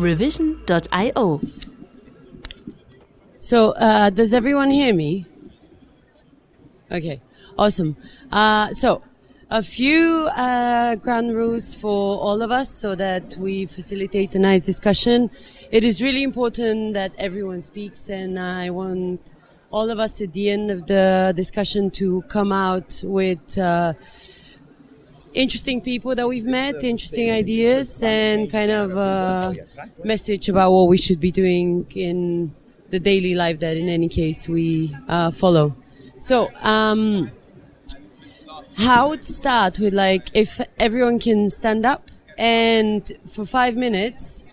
[0.00, 1.40] revision.io.
[3.38, 5.26] So, uh, does everyone hear me?
[6.90, 7.20] Okay,
[7.58, 7.96] awesome.
[8.30, 9.02] Uh, so,
[9.50, 14.64] a few uh, ground rules for all of us so that we facilitate a nice
[14.64, 15.30] discussion.
[15.70, 19.32] It is really important that everyone speaks, and I want
[19.72, 23.94] all of us at the end of the discussion to come out with uh,
[25.34, 29.54] interesting people that we've met, interesting ideas, and kind of a
[30.04, 32.54] message about what we should be doing in
[32.90, 35.74] the daily life that, in any case, we uh, follow.
[36.18, 37.30] So, um,
[38.76, 44.44] how would start with like if everyone can stand up and for five minutes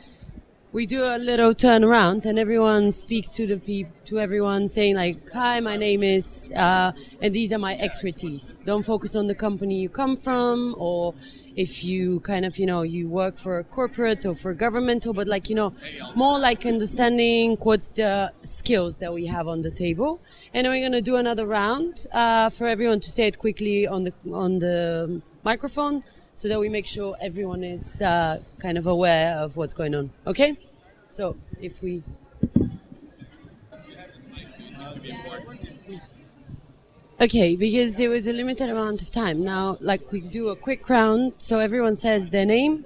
[0.78, 5.18] we do a little turnaround and everyone speaks to the people to everyone saying like
[5.32, 9.82] hi my name is uh, and these are my expertise don't focus on the company
[9.82, 11.16] you come from or
[11.56, 15.28] if you kind of you know you work for a corporate or for governmental but
[15.28, 15.74] like you know
[16.14, 20.22] more like understanding what's the skills that we have on the table
[20.54, 23.88] and then we're going to do another round uh, for everyone to say it quickly
[23.88, 26.04] on the on the microphone
[26.38, 30.12] so that we make sure everyone is uh, kind of aware of what's going on.
[30.28, 30.56] Okay?
[31.18, 32.04] So if we.
[37.20, 39.44] Okay, because there was a limited amount of time.
[39.44, 42.86] Now, like we do a quick round, so everyone says their name,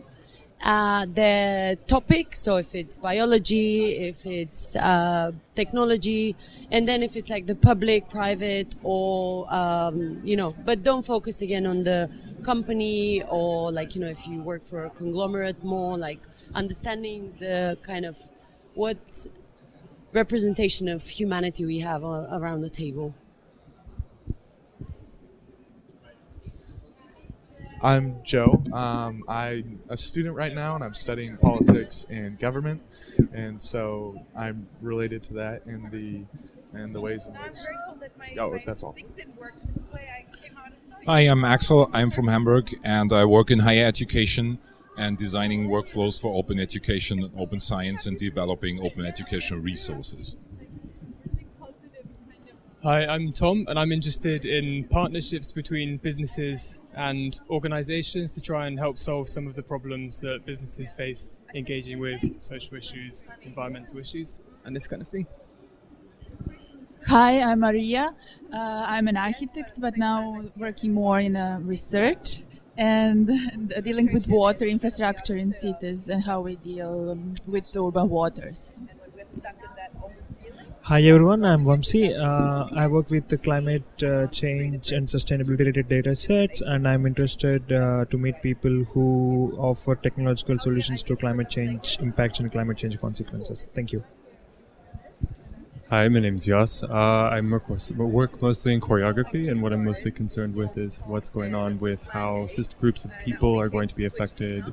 [0.64, 2.38] uh, their topic.
[2.38, 6.38] So if it's biology, if it's uh, technology,
[6.72, 11.42] and then if it's like the public, private, or um, you know, but don't focus
[11.42, 12.10] again on the
[12.46, 16.22] company or like you know if you work for a conglomerate more like
[16.54, 18.18] understanding the kind of
[18.74, 19.28] what
[20.14, 23.14] representation of humanity we have uh, around the table.
[27.84, 28.64] I'm Joe.
[28.72, 32.82] Um, I'm a student right now, and I'm studying politics and government,
[33.34, 38.38] and so I'm related to that in the in the ways in which.
[38.38, 38.96] Oh, that's all.
[41.08, 41.90] Hi, I'm Axel.
[41.92, 44.60] I'm from Hamburg, and I work in higher education
[44.98, 50.38] and designing workflows for open education, and open science, and developing open educational resources.
[52.84, 58.80] Hi, I'm Tom, and I'm interested in partnerships between businesses and organizations to try and
[58.80, 64.40] help solve some of the problems that businesses face engaging with social issues, environmental issues,
[64.66, 65.28] and this kind of thing.
[67.08, 68.16] Hi, I'm Maria.
[68.52, 68.58] Uh,
[68.88, 72.44] I'm an architect, but now working more in uh, research
[72.78, 73.28] and
[73.84, 78.72] dealing with water infrastructure in cities and how we deal um, with urban waters.
[80.84, 82.04] Hi everyone, I'm Vamsi.
[82.20, 87.06] Uh, I work with the climate uh, change and sustainability related data sets, and I'm
[87.06, 92.78] interested uh, to meet people who offer technological solutions to climate change impacts and climate
[92.78, 93.68] change consequences.
[93.76, 94.04] Thank you.
[95.92, 96.84] Hi, my name's Yas.
[96.84, 101.54] Uh, I work, mostly in choreography, and what I'm mostly concerned with is what's going
[101.54, 104.64] on with how system groups of people are going to be affected,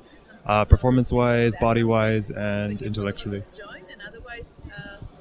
[0.47, 3.43] uh, performance-wise, body-wise, and intellectually.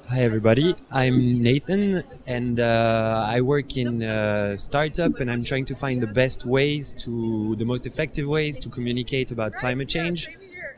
[0.06, 5.74] Hi everybody, I'm Nathan and uh, I work in a startup and I'm trying to
[5.74, 10.28] find the best ways to, the most effective ways to communicate about climate change,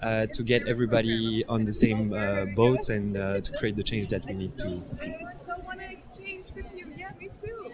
[0.03, 4.09] uh, to get everybody on the same uh, boat and uh, to create the change
[4.09, 5.15] that we need to see.
[5.47, 7.73] So wanna exchange with you yeah me too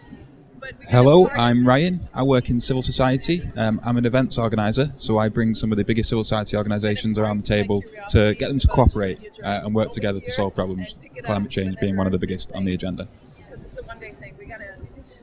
[0.88, 2.08] Hello, I'm Ryan.
[2.12, 3.48] I work in civil society.
[3.56, 7.18] Um, I'm an events organizer, so I bring some of the biggest civil society organisations
[7.18, 10.96] around the table to get them to cooperate uh, and work together to solve problems.
[11.22, 13.06] Climate change being one of the biggest on the agenda.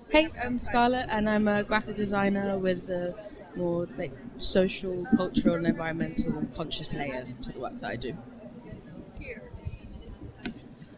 [0.09, 3.15] Hey, I'm Scarlett, and I'm a graphic designer with the
[3.55, 8.15] more like social, cultural, and environmental conscious layer to the work that I do.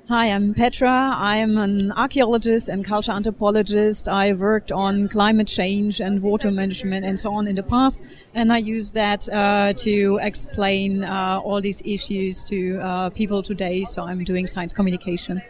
[0.08, 1.16] Hi, I'm Petra.
[1.16, 4.08] I'm an archaeologist and culture anthropologist.
[4.08, 8.00] I worked on climate change and water management and so on in the past,
[8.35, 13.84] and I use that uh, to explain uh, all these issues to uh, people today.
[13.84, 15.41] So I'm doing science communication.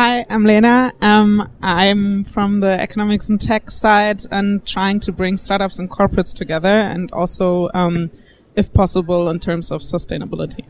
[0.00, 0.92] Hi, I'm Lena.
[1.00, 6.32] Um, I'm from the economics and tech side and trying to bring startups and corporates
[6.32, 8.12] together, and also, um,
[8.54, 10.64] if possible, in terms of sustainability.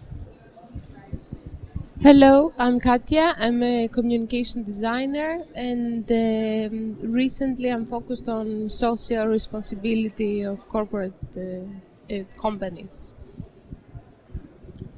[2.00, 3.34] Hello, I'm Katya.
[3.38, 12.14] I'm a communication designer, and um, recently I'm focused on social responsibility of corporate uh,
[12.14, 13.12] uh, companies.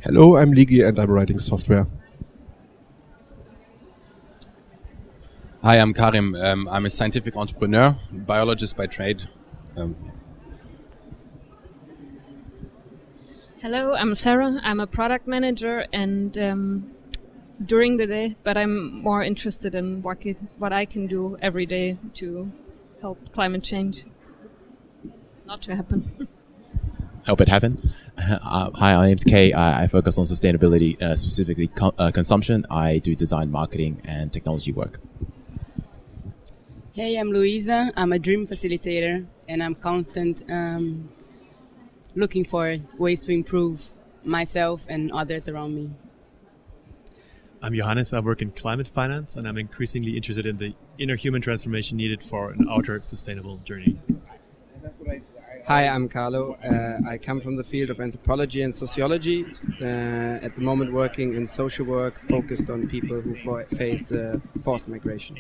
[0.05, 1.89] Hello, I'm Ligi, and I'm writing software.
[5.63, 6.35] Hi, I'm Karim.
[6.37, 9.25] Um, I'm a scientific entrepreneur, biologist by trade.
[9.77, 9.95] Um,
[13.61, 14.59] Hello, I'm Sarah.
[14.63, 16.91] I'm a product manager and um,
[17.67, 21.67] during the day, but I'm more interested in what, it, what I can do every
[21.67, 22.51] day to
[23.03, 24.07] help climate change
[25.47, 26.27] not to happen.
[27.27, 27.93] help it happen.
[28.19, 29.53] Uh, hi, my name's Kay.
[29.53, 32.67] I, I focus on sustainability, uh, specifically co- uh, consumption.
[32.71, 35.01] I do design, marketing, and technology work.
[36.93, 37.93] Hey, I'm Louisa.
[37.97, 41.09] I'm a dream facilitator, and I'm constant um,
[42.17, 43.91] looking for ways to improve
[44.25, 45.91] myself and others around me.
[47.63, 48.13] I'm Johannes.
[48.13, 52.25] I work in climate finance, and I'm increasingly interested in the inner human transformation needed
[52.25, 53.97] for an outer sustainable journey.
[55.69, 56.55] Hi, I'm Carlo.
[56.55, 59.47] Uh, I come from the field of anthropology and sociology.
[59.81, 64.41] Uh, at the moment, working in social work focused on people who for- face uh,
[64.65, 65.39] forced migration.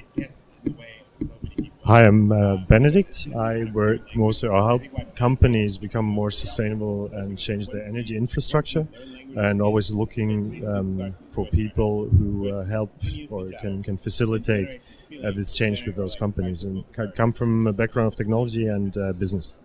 [1.84, 3.28] Hi, I'm uh, Benedict.
[3.36, 4.82] I work mostly, I help
[5.16, 8.86] companies become more sustainable and change their energy infrastructure,
[9.34, 12.92] and always looking um, for people who uh, help
[13.30, 14.80] or can, can facilitate
[15.24, 16.64] uh, this change with those companies.
[16.64, 16.84] And
[17.14, 19.56] come from a background of technology and uh, business.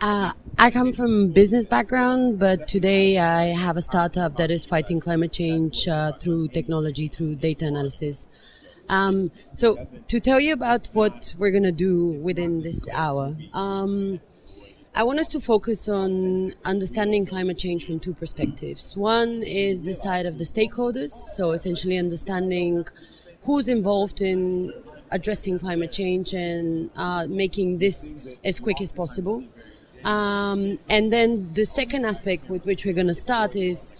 [0.00, 5.00] Uh, I come from business background, but today I have a startup that is fighting
[5.00, 8.26] climate change uh, through technology, through data analysis.
[8.88, 14.20] Um, so to tell you about what we're gonna do within this hour, um,
[14.94, 18.96] I want us to focus on understanding climate change from two perspectives.
[18.96, 22.86] One is the side of the stakeholders, so essentially understanding
[23.42, 24.72] who's involved in
[25.10, 29.44] addressing climate change and uh, making this as quick as possible.
[30.04, 33.92] Um, and then the second aspect with which we're going to start is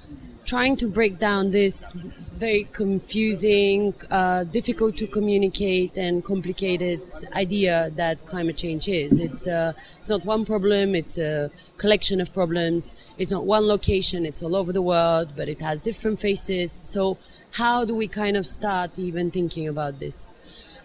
[0.49, 1.95] trying to break down this
[2.35, 7.03] very confusing, uh, difficult to communicate, and complicated
[7.35, 9.19] idea that climate change is.
[9.19, 12.95] It's uh, it's not one problem; it's a collection of problems.
[13.19, 16.73] It's not one location; it's all over the world, but it has different faces.
[16.73, 17.19] So,
[17.50, 20.31] how do we kind of start even thinking about this?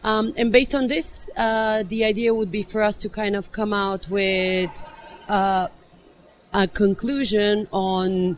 [0.03, 3.53] Um, and based on this, uh, the idea would be for us to kind of
[3.53, 4.83] come out with
[5.29, 5.67] uh,
[6.51, 8.37] a conclusion on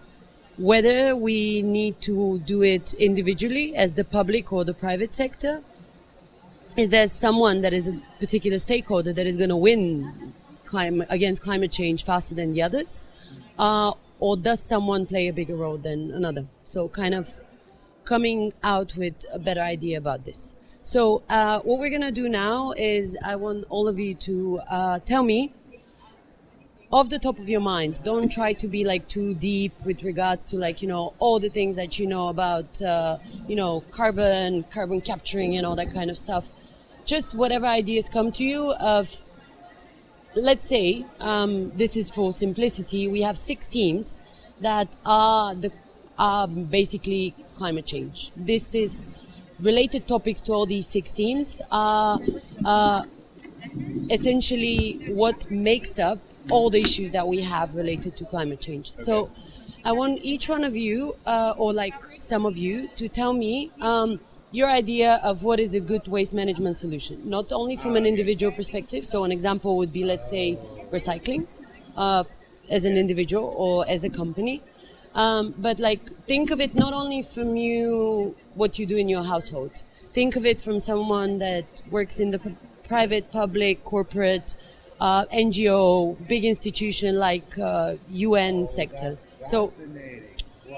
[0.57, 5.61] whether we need to do it individually as the public or the private sector.
[6.77, 10.33] Is there someone that is a particular stakeholder that is going to win
[10.73, 13.07] against climate change faster than the others?
[13.57, 16.45] Uh, or does someone play a bigger role than another?
[16.65, 17.33] So, kind of
[18.03, 20.53] coming out with a better idea about this.
[20.81, 24.59] So, uh, what we're going to do now is I want all of you to
[24.69, 25.53] uh, tell me
[26.91, 28.01] off the top of your mind.
[28.03, 31.49] Don't try to be like too deep with regards to like you know all the
[31.49, 33.17] things that you know about uh,
[33.47, 36.51] you know carbon carbon capturing and all that kind of stuff.
[37.05, 39.21] Just whatever ideas come to you of
[40.35, 44.19] let's say um, this is for simplicity we have six teams
[44.61, 45.71] that are the
[46.17, 48.31] are basically climate change.
[48.35, 49.07] This is
[49.59, 52.19] related topics to all these six teams are
[52.63, 53.03] uh,
[54.09, 56.19] essentially what makes up
[56.49, 58.93] all the issues that we have related to climate change.
[58.95, 59.29] So
[59.83, 63.71] I want each one of you, uh, or like some of you, to tell me
[63.81, 64.19] um,
[64.51, 68.51] your idea of what is a good waste management solution, not only from an individual
[68.51, 69.05] perspective.
[69.05, 70.57] So an example would be, let's say,
[70.91, 71.47] recycling
[71.97, 72.23] uh,
[72.69, 74.61] as an individual or as a company.
[75.13, 79.23] Um, but like, think of it not only from you, what you do in your
[79.23, 79.83] household.
[80.13, 84.55] Think of it from someone that works in the p- private, public, corporate,
[84.99, 89.17] uh, NGO, big institution like uh, UN sector.
[89.45, 89.71] So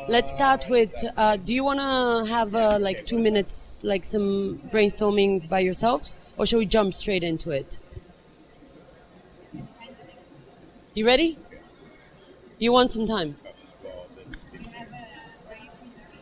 [0.08, 0.94] let's start with.
[1.16, 6.16] Uh, do you want to have uh, like two minutes, like some brainstorming by yourselves,
[6.38, 7.80] or shall we jump straight into it?
[10.94, 11.38] You ready?
[12.60, 13.36] You want some time?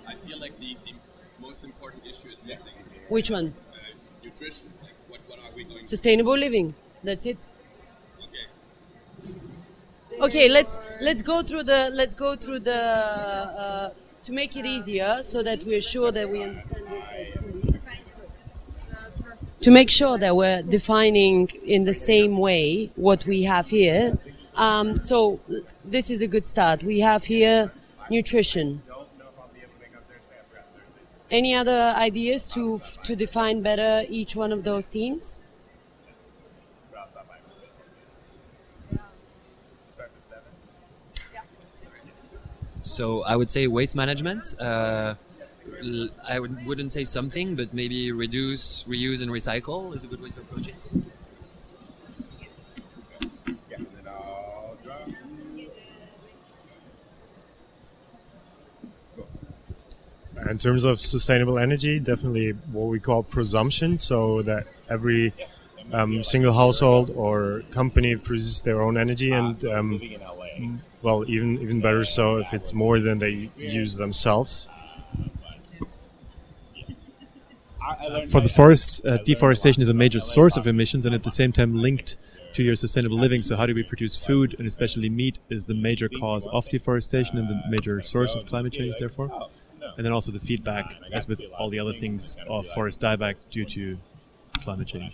[0.08, 0.94] I feel like the, the
[1.40, 2.74] most important issue is missing.
[3.10, 3.54] Which one?
[3.74, 3.78] Uh,
[4.24, 4.72] nutrition.
[4.82, 6.76] Like, what, what are we going Sustainable living.
[7.04, 7.38] That's it.
[10.22, 13.90] Okay, let's let's go through the let's go through the uh,
[14.24, 16.86] to make it easier so that we're sure that we understand.
[19.62, 24.18] To make sure that we're defining in the same way what we have here.
[24.56, 25.40] Um, so
[25.84, 26.84] this is a good start.
[26.84, 27.72] We have here
[28.10, 28.82] nutrition.
[31.30, 35.40] Any other ideas to to define better each one of those themes?
[42.86, 44.56] So I would say waste management.
[44.62, 45.16] Uh,
[46.24, 50.30] I would, wouldn't say something, but maybe reduce, reuse, and recycle is a good way
[50.30, 50.90] to approach it.
[60.48, 65.34] In terms of sustainable energy, definitely what we call prosumption, so that every
[65.92, 70.00] um, single household or company produces their own energy and um,
[71.06, 74.68] well, even even better so if it's more than they use themselves.
[78.32, 81.52] For the forests, uh, deforestation is a major source of emissions and at the same
[81.52, 82.18] time linked
[82.56, 83.44] to your sustainable living.
[83.44, 87.38] So, how do we produce food and especially meat is the major cause of deforestation
[87.38, 89.30] and the major source of climate change, therefore.
[89.98, 93.66] And then also the feedback, as with all the other things, of forest dieback due
[93.66, 94.00] to
[94.64, 95.14] climate change,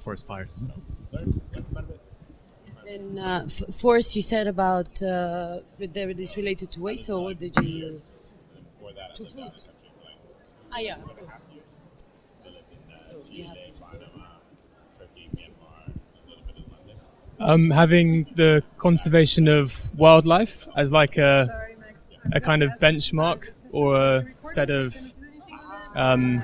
[0.00, 0.70] forest fires and
[1.08, 1.93] stuff.
[2.88, 7.22] And uh, f- forest, you said about uh, that it is related to waste, or
[7.24, 8.00] what did you?
[9.16, 9.52] To food.
[10.72, 11.30] Ah, yeah, of course.
[13.10, 13.56] So you have
[17.40, 21.66] Um, having the conservation of wildlife as like a,
[22.32, 24.96] a kind of benchmark or a set of,
[25.94, 26.42] um,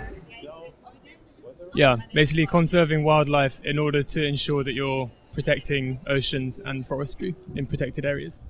[1.75, 7.65] yeah, basically conserving wildlife in order to ensure that you're protecting oceans and forestry in
[7.65, 8.43] protected areas.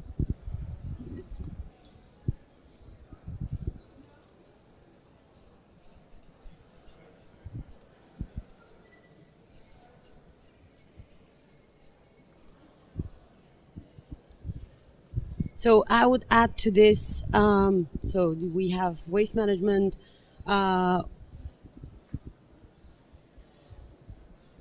[15.54, 17.22] So I would add to this.
[17.32, 19.96] Um, so we have waste management,
[20.44, 21.02] uh,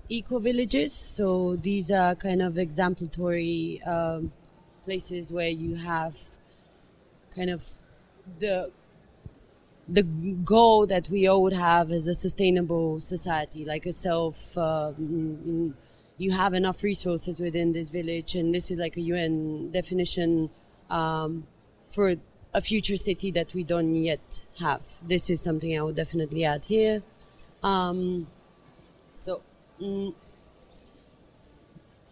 [0.10, 0.94] eco villages.
[0.94, 4.32] So these are kind of exemplary um,
[4.86, 6.16] places where you have
[7.36, 7.64] kind of
[8.40, 8.72] the
[9.88, 14.58] the goal that we all would have as a sustainable society, like a self.
[14.58, 15.76] Um,
[16.18, 20.50] you have enough resources within this village, and this is like a UN definition
[20.90, 21.48] um,
[21.90, 22.16] for
[22.54, 24.82] a future city that we don't yet have.
[25.02, 27.02] This is something I would definitely add here.
[27.64, 28.28] Um,
[29.14, 29.42] so,
[29.82, 30.14] mm,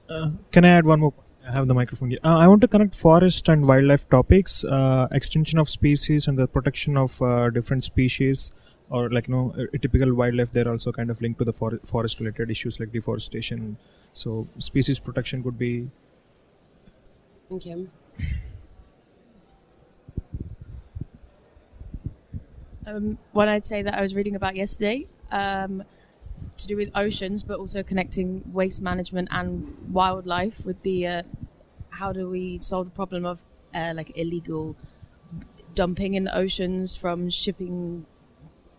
[0.10, 1.14] Uh, can I add one more?
[1.48, 2.20] I have the microphone here.
[2.24, 6.48] Uh, I want to connect forest and wildlife topics, uh, extinction of species and the
[6.48, 8.52] protection of uh, different species,
[8.90, 10.52] or like you know, a, a typical wildlife.
[10.52, 13.78] They're also kind of linked to the for- forest-related issues like deforestation.
[14.14, 15.90] So, species protection could be
[17.52, 17.88] okay.
[22.86, 25.84] Um, one I'd say that I was reading about yesterday, um,
[26.58, 31.24] to do with oceans, but also connecting waste management and wildlife, would be uh,
[31.90, 33.40] how do we solve the problem of
[33.74, 34.76] uh, like illegal
[35.76, 38.06] dumping in the oceans from shipping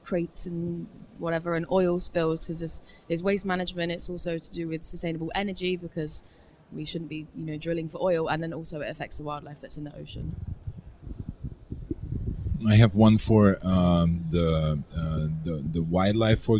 [0.04, 0.86] crates and
[1.18, 2.40] whatever and oil spills?
[2.40, 3.92] Because this is waste management.
[3.92, 6.22] It's also to do with sustainable energy because
[6.72, 9.60] we shouldn't be you know drilling for oil and then also it affects the wildlife
[9.60, 10.34] that's in the ocean
[12.66, 16.42] I have one for um, the, uh, the the wildlife.
[16.42, 16.58] For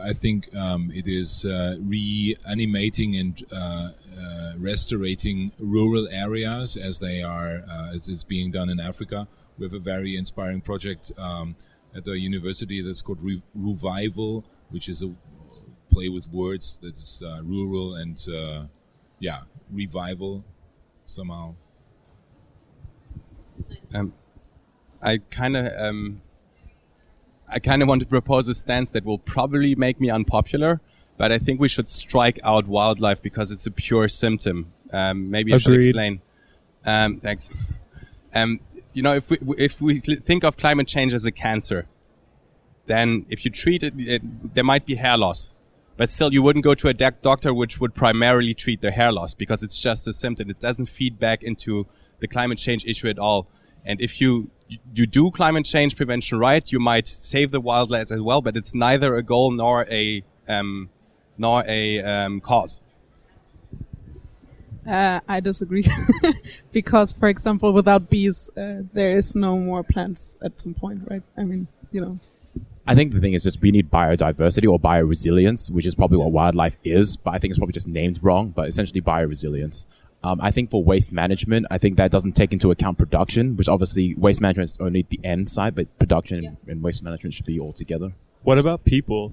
[0.00, 7.22] I think um, it is uh, reanimating and uh, uh, restorating rural areas as they
[7.22, 9.26] are uh, as is being done in Africa.
[9.58, 11.56] We have a very inspiring project um,
[11.96, 15.12] at the university that's called Re- Revival, which is a
[15.90, 18.16] play with words that is uh, rural and
[19.18, 19.40] yeah,
[19.70, 20.44] revival
[21.04, 21.54] somehow.
[23.94, 24.12] Um,
[25.02, 26.20] I kind of um,
[27.48, 30.80] I kind of want to propose a stance that will probably make me unpopular,
[31.16, 34.72] but I think we should strike out wildlife because it's a pure symptom.
[34.92, 36.20] Um, maybe I should explain.
[36.84, 37.50] Um, thanks.
[38.34, 38.60] Um,
[38.92, 41.86] you know, if we if we think of climate change as a cancer,
[42.86, 45.54] then if you treat it, it there might be hair loss,
[45.96, 49.12] but still you wouldn't go to a doc- doctor which would primarily treat the hair
[49.12, 50.50] loss because it's just a symptom.
[50.50, 51.86] It doesn't feed back into
[52.20, 53.48] the climate change issue at all.
[53.84, 54.50] And if you
[54.94, 58.74] you do climate change prevention right, you might save the wildlife as well, but it's
[58.74, 60.90] neither a goal nor a um,
[61.38, 62.80] nor a um, cause.
[64.86, 65.86] Uh, I disagree
[66.72, 71.22] because, for example, without bees, uh, there is no more plants at some point, right?
[71.36, 72.18] I mean, you know.
[72.86, 76.32] I think the thing is just we need biodiversity or bioresilience, which is probably what
[76.32, 79.86] wildlife is, but I think it's probably just named wrong, but essentially bioresilience.
[80.22, 83.68] Um, I think for waste management, I think that doesn't take into account production, which
[83.68, 87.58] obviously waste management is only the end side, but production and waste management should be
[87.58, 88.12] all together.
[88.42, 89.32] What about people?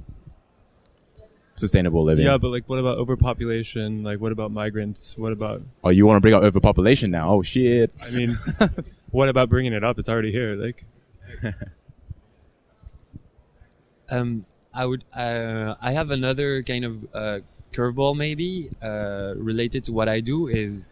[1.55, 2.25] Sustainable living.
[2.25, 4.03] Yeah, but like, what about overpopulation?
[4.03, 5.17] Like, what about migrants?
[5.17, 5.61] What about?
[5.83, 7.29] Oh, you want to bring up overpopulation now?
[7.31, 7.91] Oh shit!
[8.01, 8.37] I mean,
[9.09, 9.97] what about bringing it up?
[9.97, 10.55] It's already here.
[10.55, 10.85] Like,
[14.09, 15.03] Um, I would.
[15.13, 17.39] Uh, I have another kind of uh,
[17.73, 20.87] curveball, maybe uh, related to what I do is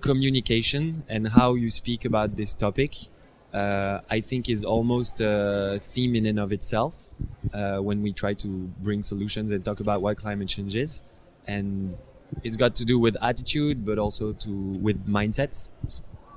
[0.00, 3.08] communication and how you speak about this topic.
[3.56, 6.94] uh, I think is almost a theme in and of itself
[7.54, 8.48] uh, when we try to
[8.82, 11.02] bring solutions and talk about what climate change is.
[11.46, 11.96] And
[12.42, 15.70] it's got to do with attitude, but also to with mindsets.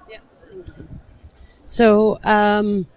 [0.10, 0.20] Yeah.
[0.50, 0.88] Thank you.
[1.66, 2.88] So, um,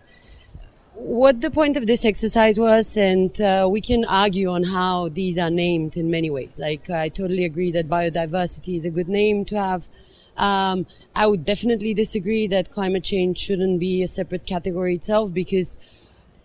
[1.02, 5.36] what the point of this exercise was, and uh, we can argue on how these
[5.36, 6.58] are named in many ways.
[6.58, 9.88] Like, I totally agree that biodiversity is a good name to have.
[10.36, 15.78] Um, I would definitely disagree that climate change shouldn't be a separate category itself because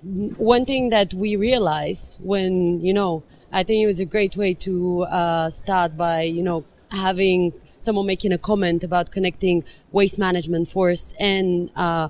[0.01, 4.55] one thing that we realize when, you know, I think it was a great way
[4.55, 10.69] to uh, start by, you know, having someone making a comment about connecting waste management,
[10.69, 12.09] forest, and uh,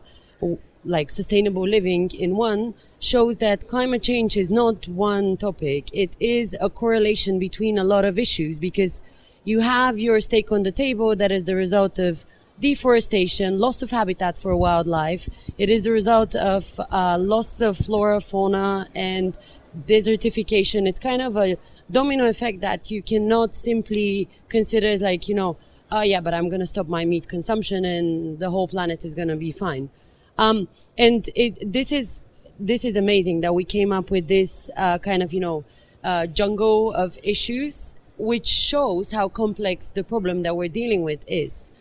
[0.88, 5.90] like sustainable living in one shows that climate change is not one topic.
[5.94, 9.04] It is a correlation between a lot of issues because
[9.44, 12.26] you have your stake on the table that is the result of
[12.60, 15.30] deforestation, loss of habitat for wildlife.
[15.58, 19.38] It is the result of uh, loss of flora, fauna, and
[19.86, 20.88] desertification.
[20.88, 21.58] It's kind of a
[21.92, 25.58] domino effect that you cannot simply consider as like, you know,
[25.92, 29.14] oh yeah, but I'm going to stop my meat consumption and the whole planet is
[29.14, 29.90] going to be fine.
[30.38, 30.68] Um,
[30.98, 32.26] and it, this is,
[32.60, 35.64] this is amazing that we came up with this, uh, kind of, you know,
[36.04, 41.72] uh, jungle of issues, which shows how complex the problem that we're dealing with is.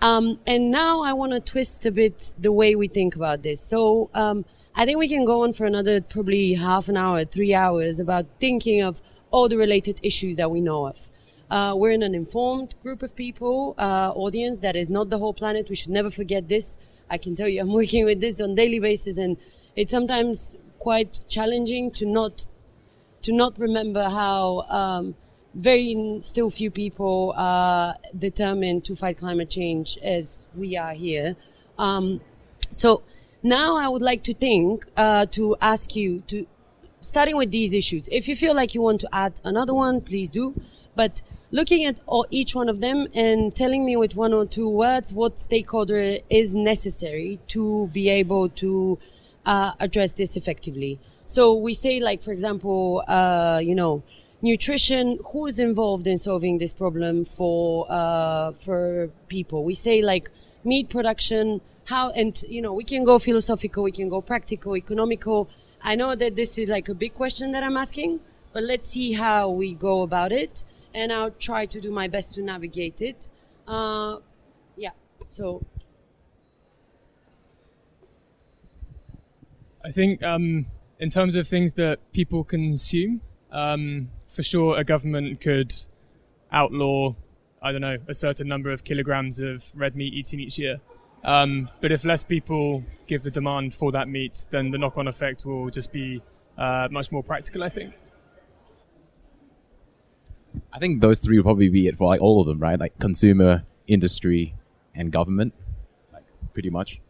[0.00, 3.60] Um, and now I want to twist a bit the way we think about this.
[3.60, 4.44] So, um,
[4.74, 8.24] I think we can go on for another probably half an hour, three hours about
[8.40, 11.08] thinking of all the related issues that we know of.
[11.50, 15.34] Uh, we're in an informed group of people, uh, audience that is not the whole
[15.34, 15.68] planet.
[15.68, 16.78] We should never forget this.
[17.12, 19.36] I can tell you, I'm working with this on daily basis, and
[19.76, 22.46] it's sometimes quite challenging to not
[23.20, 25.14] to not remember how um,
[25.54, 31.36] very still few people are determined to fight climate change as we are here.
[31.78, 32.20] Um,
[32.70, 33.02] so
[33.42, 36.46] now I would like to think uh, to ask you to
[37.02, 38.08] starting with these issues.
[38.10, 40.54] If you feel like you want to add another one, please do.
[40.96, 44.68] But looking at all, each one of them and telling me with one or two
[44.68, 48.98] words what stakeholder is necessary to be able to
[49.46, 50.98] uh, address this effectively.
[51.26, 54.02] So we say, like for example, uh, you know,
[54.42, 55.18] nutrition.
[55.32, 59.64] Who is involved in solving this problem for uh, for people?
[59.64, 60.30] We say like
[60.64, 61.60] meat production.
[61.86, 65.48] How and you know we can go philosophical, we can go practical, economical.
[65.82, 68.20] I know that this is like a big question that I'm asking,
[68.52, 70.62] but let's see how we go about it,
[70.94, 73.28] and I'll try to do my best to navigate it.
[73.66, 74.18] Uh,
[74.76, 74.90] yeah.
[75.24, 75.64] So
[79.84, 80.66] I think um,
[80.98, 85.74] in terms of things that people consume, um, for sure a government could
[86.52, 87.12] outlaw,
[87.62, 90.80] I don't know, a certain number of kilograms of red meat eaten each year.
[91.24, 95.46] Um, but if less people give the demand for that meat, then the knock-on effect
[95.46, 96.20] will just be
[96.58, 97.94] uh, much more practical, I think.
[100.72, 102.78] I think those three would probably be it for like all of them, right?
[102.78, 104.54] Like consumer, industry,
[104.94, 105.54] and government,
[106.12, 107.00] like pretty much.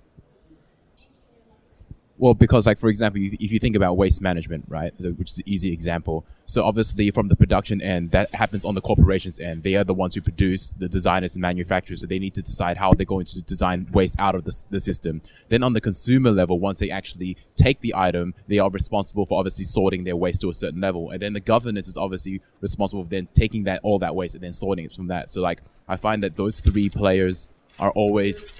[2.22, 5.44] Well, because like for example, if you think about waste management, right, which is an
[5.44, 6.24] easy example.
[6.46, 9.64] So obviously, from the production end, that happens on the corporations end.
[9.64, 12.76] They are the ones who produce the designers and manufacturers, so they need to decide
[12.76, 15.20] how they're going to design waste out of the, the system.
[15.48, 19.40] Then on the consumer level, once they actually take the item, they are responsible for
[19.40, 23.02] obviously sorting their waste to a certain level, and then the governance is obviously responsible
[23.02, 25.28] for then taking that all that waste and then sorting it from that.
[25.28, 28.52] So like, I find that those three players are always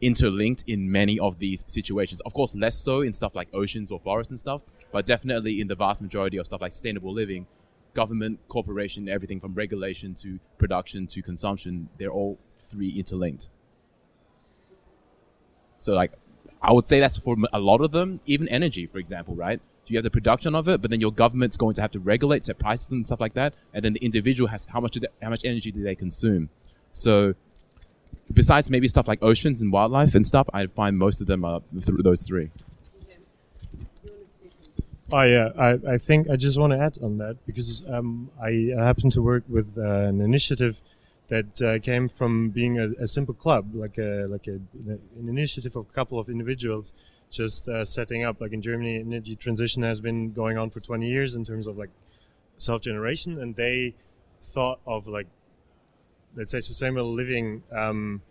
[0.00, 2.20] interlinked in many of these situations.
[2.22, 5.68] Of course, less so in stuff like oceans or forests and stuff, but definitely in
[5.68, 7.46] the vast majority of stuff like sustainable living,
[7.94, 13.48] government, corporation, everything from regulation to production to consumption, they're all three interlinked.
[15.78, 16.12] So, like,
[16.60, 19.60] I would say that's for a lot of them, even energy, for example, right?
[19.86, 22.00] Do you have the production of it, but then your government's going to have to
[22.00, 25.06] regulate, set prices and stuff like that, and then the individual has how much they,
[25.22, 26.48] how much energy do they consume.
[26.92, 27.34] So
[28.32, 31.60] besides maybe stuff like oceans and wildlife and stuff, I find most of them are
[31.72, 32.50] th- those three.
[35.12, 38.72] Oh yeah, I, I think I just want to add on that because um, I
[38.76, 40.80] happen to work with uh, an initiative
[41.28, 45.76] that uh, came from being a, a, simple club, like a like a, an initiative
[45.76, 46.92] of a couple of individuals
[47.30, 48.40] just uh, setting up.
[48.40, 51.76] Like in Germany, energy transition has been going on for 20 years in terms of
[51.76, 51.90] like
[52.58, 53.94] self generation, and they
[54.42, 55.26] thought of like
[56.36, 58.22] let's say sustainable living um,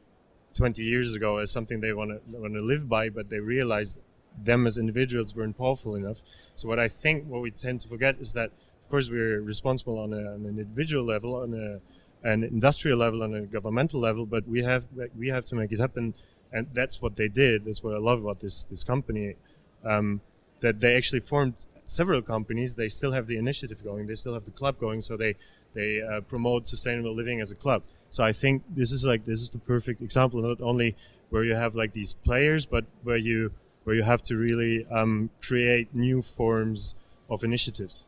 [0.56, 3.98] 20 years ago as something they want to want to live by, but they realized
[4.44, 6.22] them as individuals weren't powerful enough.
[6.56, 10.00] So what I think what we tend to forget is that of course we're responsible
[10.00, 14.26] on, a, on an individual level, on a, an industrial level, on a governmental level,
[14.26, 14.84] but we have
[15.18, 16.14] we have to make it happen
[16.52, 17.66] and that's what they did.
[17.66, 19.36] That's what I love about this this company,
[19.84, 20.22] um,
[20.62, 22.74] that they actually formed several companies.
[22.74, 24.08] They still have the initiative going.
[24.08, 25.02] They still have the club going.
[25.02, 25.36] So they
[25.74, 27.84] they uh, promote sustainable living as a club.
[28.10, 30.96] So I think this is like this is the perfect example, not only
[31.30, 33.52] where you have like these players, but where you
[33.84, 36.96] where you have to really um, create new forms
[37.30, 38.06] of initiatives.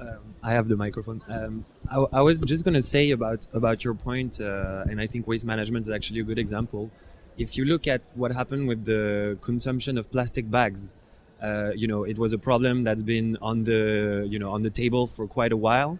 [0.00, 1.22] Um, I have the microphone.
[1.28, 5.06] Um, I, I, was just going to say about about your point, uh, and I
[5.06, 6.90] think waste management is actually a good example.
[7.38, 10.94] If you look at what happened with the consumption of plastic bags,
[11.42, 14.70] uh, you know, it was a problem that's been on the you know on the
[14.70, 15.98] table for quite a while.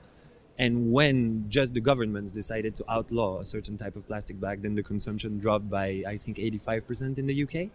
[0.59, 4.75] And when just the governments decided to outlaw a certain type of plastic bag, then
[4.75, 7.71] the consumption dropped by I think 85% in the UK.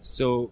[0.00, 0.50] So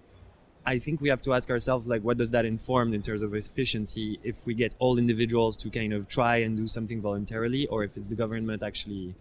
[0.64, 3.34] I think we have to ask ourselves like what does that inform in terms of
[3.34, 7.82] efficiency if we get all individuals to kind of try and do something voluntarily or
[7.82, 9.14] if it's the government actually,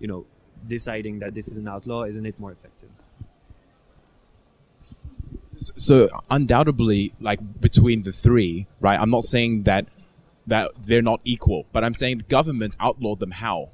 [0.00, 0.26] you know,
[0.66, 2.88] deciding that this is an outlaw, isn't it more effective?
[5.58, 8.98] So undoubtedly like between the three, right?
[8.98, 9.86] I'm not saying that
[10.46, 13.70] that they're not equal, but I'm saying the government outlawed them how?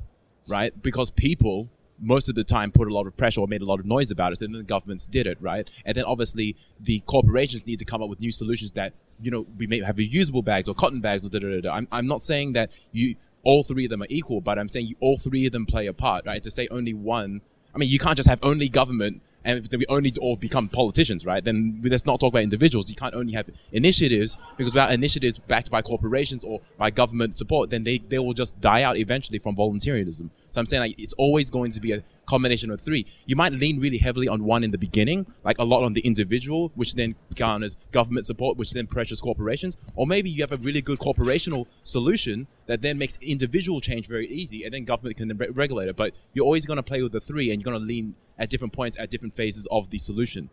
[0.48, 0.72] Right?
[0.82, 1.68] Because people
[2.00, 4.10] most of the time put a lot of pressure or made a lot of noise
[4.10, 5.68] about it, and then the governments did it, right?
[5.84, 9.46] And then obviously the corporations need to come up with new solutions that, you know,
[9.56, 11.72] we may have reusable bags or cotton bags or da da da.
[11.72, 14.94] I'm, I'm not saying that you all three of them are equal, but I'm saying
[15.00, 16.42] all three of them play a part, right?
[16.42, 17.40] To say only one,
[17.74, 21.44] I mean, you can't just have only government and we only all become politicians, right?
[21.44, 22.88] Then let's not talk about individuals.
[22.88, 27.68] You can't only have initiatives because without initiatives backed by corporations or by government support,
[27.68, 30.30] then they, they will just die out eventually from voluntarism.
[30.54, 33.06] So I'm saying like it's always going to be a combination of three.
[33.26, 36.00] You might lean really heavily on one in the beginning, like a lot on the
[36.02, 39.76] individual, which then garners government support, which then pressures corporations.
[39.96, 44.28] Or maybe you have a really good corporational solution that then makes individual change very
[44.28, 45.96] easy, and then government can re- regulate it.
[45.96, 48.48] But you're always going to play with the three, and you're going to lean at
[48.48, 50.50] different points at different phases of the solution.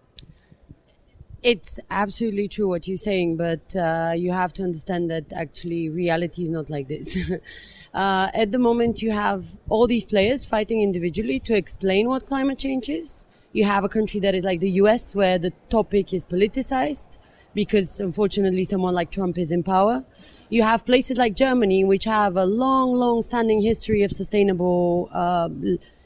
[1.43, 6.43] It's absolutely true what you're saying, but uh, you have to understand that actually reality
[6.43, 7.17] is not like this.
[7.95, 12.60] uh, at the moment, you have all these players fighting individually to explain what climate
[12.60, 13.25] change is.
[13.54, 17.17] You have a country that is like the US where the topic is politicized
[17.56, 20.06] because unfortunately someone like Trump is in power.
[20.49, 25.49] You have places like Germany which have a long, long standing history of sustainable uh,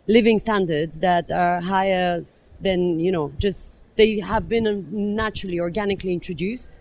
[0.07, 2.23] living standards that are higher
[2.61, 6.79] than, you know, just they have been naturally, organically introduced.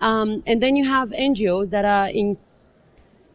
[0.00, 2.36] Um, and then you have NGOs that are in,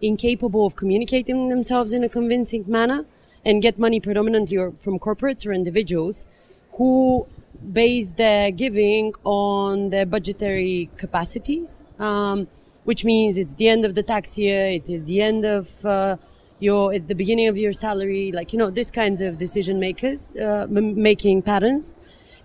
[0.01, 3.05] incapable of communicating themselves in a convincing manner
[3.45, 6.27] and get money predominantly from corporates or individuals
[6.73, 7.27] who
[7.73, 12.47] base their giving on their budgetary capacities, um,
[12.83, 16.17] which means it's the end of the tax year, it is the end of uh,
[16.59, 20.35] your, it's the beginning of your salary, like, you know, these kinds of decision makers,
[20.37, 21.93] uh, m- making patterns.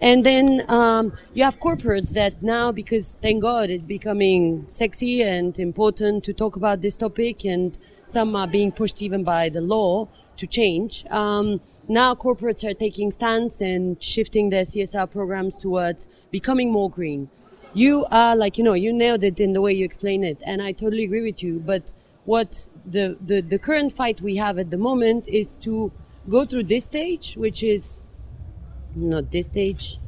[0.00, 5.58] And then um, you have corporates that now, because thank God it's becoming sexy and
[5.58, 10.08] important to talk about this topic, and some are being pushed even by the law
[10.36, 11.06] to change.
[11.06, 17.30] Um, now corporates are taking stance and shifting their CSR programs towards becoming more green.
[17.72, 20.60] You are like, you know, you nailed it in the way you explain it, and
[20.60, 21.62] I totally agree with you.
[21.64, 21.92] But
[22.24, 25.92] what the, the, the current fight we have at the moment is to
[26.28, 28.04] go through this stage, which is
[28.96, 29.98] not this stage,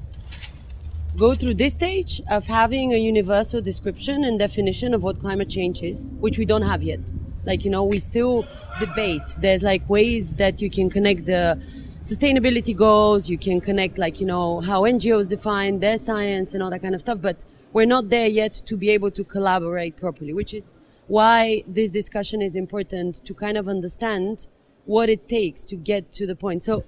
[1.17, 5.83] go through this stage of having a universal description and definition of what climate change
[5.83, 7.13] is, which we don't have yet.
[7.45, 8.47] Like, you know, we still
[8.81, 9.37] debate.
[9.41, 11.61] There's like ways that you can connect the
[12.03, 16.71] sustainability goals, you can connect like, you know, how NGOs define their science and all
[16.71, 20.33] that kind of stuff, but we're not there yet to be able to collaborate properly,
[20.33, 20.65] which is
[21.07, 24.47] why this discussion is important to kind of understand
[24.85, 26.63] what it takes to get to the point.
[26.63, 26.85] So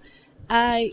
[0.49, 0.93] I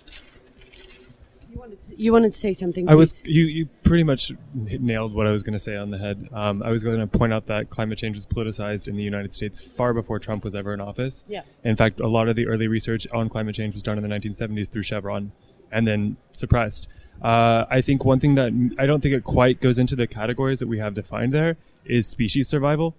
[1.58, 2.90] wanted to, you wanted to say something.
[2.90, 3.46] I was you.
[3.46, 6.30] You pretty much nailed what I was going to say on the head.
[6.34, 9.34] Um, I was going to point out that climate change was politicized in the United
[9.34, 11.26] States far before Trump was ever in office.
[11.28, 11.42] Yeah.
[11.64, 14.14] In fact, a lot of the early research on climate change was done in the
[14.14, 15.32] 1970s through Chevron,
[15.72, 16.88] and then suppressed.
[17.22, 20.60] Uh, I think one thing that I don't think it quite goes into the categories
[20.60, 22.96] that we have defined there is species survival,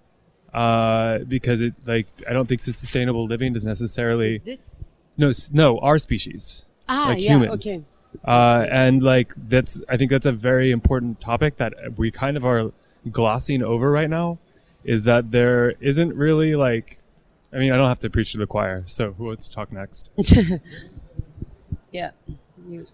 [0.53, 4.33] uh, because it like I don't think sustainable living does necessarily.
[4.33, 4.73] Exist?
[5.17, 6.67] No, no, our species.
[6.87, 7.53] Ah, like yeah, humans.
[7.53, 7.83] okay.
[8.25, 12.45] Uh, and like that's I think that's a very important topic that we kind of
[12.45, 12.71] are
[13.11, 14.39] glossing over right now
[14.83, 16.97] is that there isn't really like
[17.53, 19.71] I mean I don't have to preach to the choir so who wants to talk
[19.71, 20.09] next
[21.91, 22.11] yeah
[22.67, 22.87] you.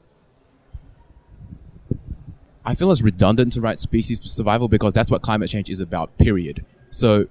[2.66, 6.18] I feel it's redundant to write species survival because that's what climate change is about.
[6.18, 6.66] Period.
[6.90, 7.28] So,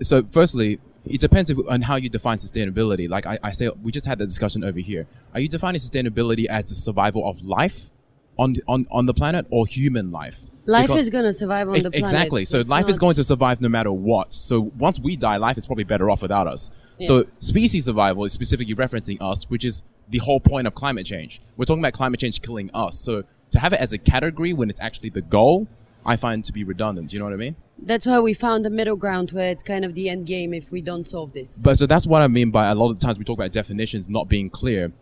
[0.00, 3.08] so firstly, it depends on how you define sustainability.
[3.08, 5.06] Like I, I say, we just had the discussion over here.
[5.34, 7.90] Are you defining sustainability as the survival of life
[8.38, 10.40] on on on the planet or human life?
[10.64, 11.98] Life Because- is going to survive on the planet.
[11.98, 12.44] Exactly.
[12.44, 14.32] So It's life is going to survive no matter what.
[14.32, 16.70] So once we die, life is probably better off without us.
[16.98, 17.06] Yeah.
[17.08, 21.42] So species survival is specifically referencing us, which is the whole point of climate change.
[21.56, 22.96] We're talking about climate change killing us.
[22.96, 25.66] So to have it as a category when it's actually the goal,
[26.04, 27.10] I find to be redundant.
[27.10, 27.56] Do you know what I mean?
[27.78, 30.70] That's why we found a middle ground where it's kind of the end game if
[30.70, 31.60] we don't solve this.
[31.62, 34.08] But so that's what I mean by a lot of times we talk about definitions
[34.08, 34.92] not being clear.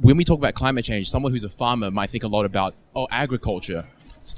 [0.00, 2.74] When we talk about climate change, someone who's a farmer might think a lot about,
[2.96, 3.86] oh, agriculture.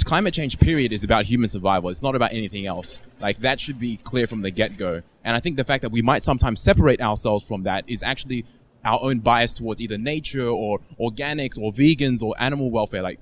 [0.04, 1.90] Climate change, period, is about human survival.
[1.90, 3.00] It's not about anything else.
[3.20, 5.02] Like, that should be clear from the get go.
[5.24, 8.44] And I think the fact that we might sometimes separate ourselves from that is actually
[8.84, 13.02] our own bias towards either nature or organics or vegans or animal welfare.
[13.02, 13.20] Like,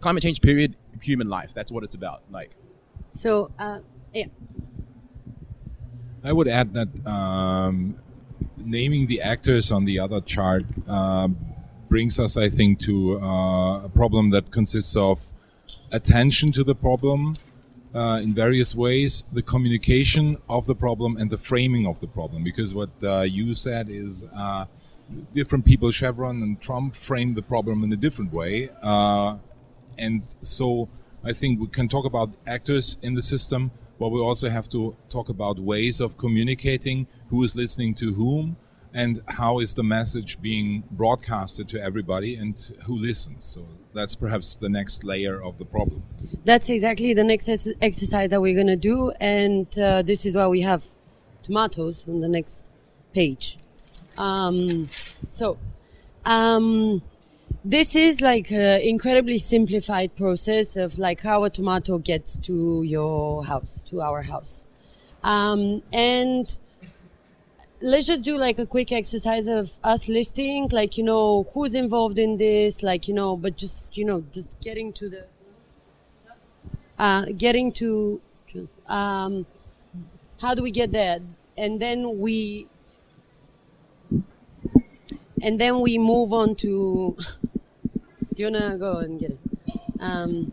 [0.00, 1.52] climate change, period, human life.
[1.54, 2.22] That's what it's about.
[2.30, 2.50] Like,
[3.12, 3.80] So, uh,
[4.12, 4.26] yeah.
[6.22, 7.96] I would add that um,
[8.56, 11.36] naming the actors on the other chart um,
[11.88, 15.20] brings us, I think, to uh, a problem that consists of
[15.92, 17.34] attention to the problem
[17.94, 22.44] uh, in various ways, the communication of the problem, and the framing of the problem.
[22.44, 24.66] Because what uh, you said is uh,
[25.32, 28.68] different people, Chevron and Trump, framed the problem in a different way.
[29.98, 30.88] And so
[31.24, 34.96] I think we can talk about actors in the system, but we also have to
[35.08, 38.56] talk about ways of communicating, who is listening to whom,
[38.94, 43.44] and how is the message being broadcasted to everybody and who listens.
[43.44, 46.02] So that's perhaps the next layer of the problem.
[46.44, 49.12] That's exactly the next ex- exercise that we're going to do.
[49.20, 50.84] And uh, this is why we have
[51.42, 52.70] tomatoes on the next
[53.12, 53.58] page.
[54.16, 54.88] Um,
[55.28, 55.58] so,
[56.24, 57.02] um,
[57.64, 63.44] this is like an incredibly simplified process of like how a tomato gets to your
[63.44, 64.66] house, to our house.
[65.22, 66.58] Um, and
[67.82, 72.18] let's just do like a quick exercise of us listing, like, you know, who's involved
[72.18, 75.24] in this, like, you know, but just, you know, just getting to the,
[76.98, 78.20] uh, getting to,
[78.86, 79.46] um,
[80.40, 81.18] how do we get there?
[81.56, 82.66] And then we,
[85.42, 87.18] and then we move on to,
[88.40, 89.38] do you wanna go and get it?
[90.00, 90.50] Um,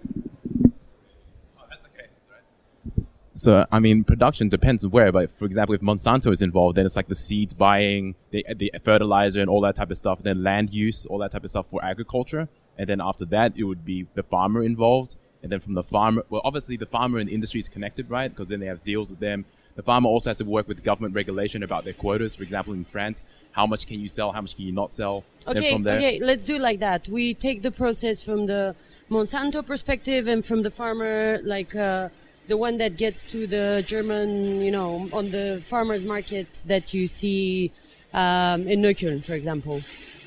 [1.57, 2.07] oh, that's okay.
[2.29, 3.05] Right.
[3.35, 5.09] So I mean, production depends on where.
[5.13, 8.73] But for example, if Monsanto is involved, then it's like the seeds buying, the, the
[8.83, 10.21] fertilizer, and all that type of stuff.
[10.21, 12.49] Then land use, all that type of stuff for agriculture.
[12.77, 15.15] And then after that, it would be the farmer involved.
[15.41, 18.27] And then from the farmer, well, obviously the farmer and the industry is connected, right?
[18.27, 19.45] Because then they have deals with them.
[19.77, 22.33] The farmer also has to work with government regulation about their quotas.
[22.35, 24.31] For example, in France, how much can you sell?
[24.31, 25.23] How much can you not sell?
[25.45, 27.07] Okay, from there, okay, let's do like that.
[27.07, 28.75] We take the process from the
[29.11, 32.09] Monsanto perspective and from the farmer, like uh,
[32.47, 37.05] the one that gets to the German, you know, on the farmers market that you
[37.05, 37.71] see
[38.15, 39.81] um, in Neukölln, for example.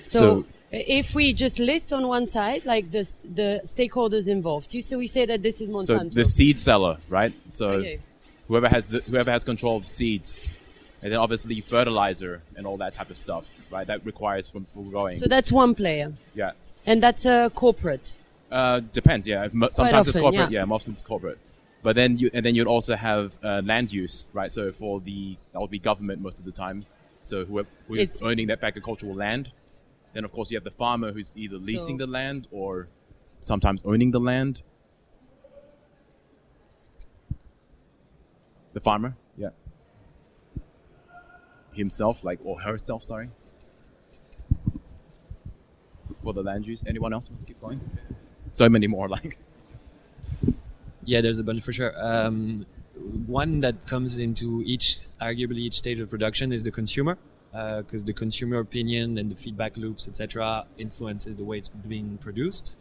[0.04, 4.80] So, So- if we just list on one side, like the the stakeholders involved, you
[4.80, 7.32] so we say that this is monsanto So the seed seller, right?
[7.48, 7.98] So Okay.
[8.50, 10.48] Whoever has the, whoever has control of seeds,
[11.02, 13.86] and then obviously fertilizer and all that type of stuff, right?
[13.86, 15.14] That requires from for growing.
[15.14, 16.52] so that's one player, yeah.
[16.84, 18.16] and that's a corporate.
[18.50, 19.28] Uh, depends.
[19.28, 19.46] Yeah.
[19.70, 20.50] Sometimes it's corporate.
[20.50, 20.60] yeah.
[20.60, 20.64] Yeah.
[20.64, 21.38] Most it's corporate.
[21.82, 24.50] But then you and then you'd also have uh, land use, right?
[24.50, 26.84] So for the that would be government most of the time.
[27.22, 29.52] So whoever who is owning that agricultural land,
[30.12, 32.88] then of course you have the farmer who's either leasing So- the land or
[33.40, 34.62] sometimes owning the land.
[38.72, 39.50] The farmer, yeah.
[41.72, 43.30] Himself, like or herself, sorry.
[46.22, 46.84] For the land use.
[46.86, 47.80] Anyone else want to keep going?
[48.52, 49.38] So many more, like.
[51.04, 51.92] Yeah, there's a bunch for sure.
[51.96, 52.66] Um,
[53.26, 54.84] one that comes into each,
[55.20, 57.16] arguably each stage of production, is the consumer,
[57.52, 62.76] because the consumer opinion and the feedback loops, etc., influences the way it's being produced.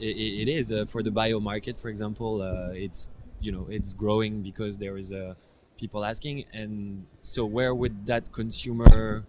[0.00, 2.40] I- i- it is uh, for the bio market, for example.
[2.40, 5.36] Uh, it's you know it's growing because there is a
[5.78, 9.24] people asking, and so where would that consumer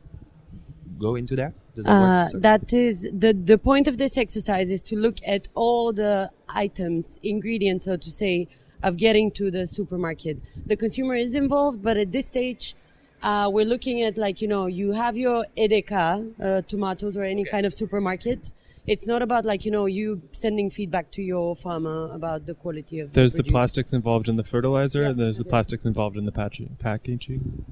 [0.99, 1.53] go into there?
[1.85, 2.41] Uh, work?
[2.41, 7.17] That is the the point of this exercise is to look at all the items,
[7.23, 8.47] ingredients, so to say,
[8.83, 10.39] of getting to the supermarket.
[10.65, 12.75] The consumer is involved, but at this stage,
[13.23, 16.05] uh, we're looking at like you know you have your Edeka
[16.43, 18.51] uh, tomatoes or any kind of supermarket.
[18.87, 22.99] It's not about like you know you sending feedback to your farmer about the quality
[22.99, 23.13] of.
[23.13, 23.51] There's the produce.
[23.51, 27.65] plastics involved in the fertilizer, and there's the plastics involved in the patch- packaging.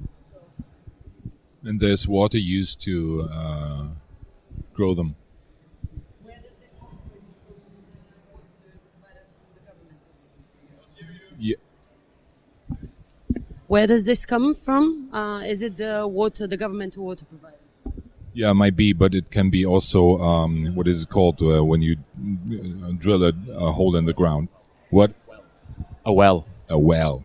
[1.63, 3.87] And there's water used to uh,
[4.73, 5.15] grow them.
[11.37, 11.55] Yeah.
[13.67, 15.13] Where does this come from?
[15.13, 17.58] Uh, is it the water, the government water provider?
[18.33, 21.63] Yeah, it might be, but it can be also um, what is it called uh,
[21.63, 24.49] when you uh, drill a, a hole in the ground?
[24.89, 25.13] What?
[26.05, 26.45] A well.
[26.69, 27.23] A well.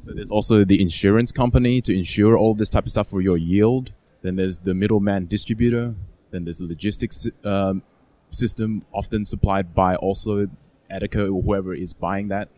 [0.00, 3.36] So there's also the insurance company to insure all this type of stuff for your
[3.36, 3.92] yield.
[4.22, 5.94] Then there's the middleman distributor.
[6.30, 7.82] Then there's the logistics um,
[8.30, 10.48] system, often supplied by also
[10.90, 12.48] Edeka or whoever is buying that.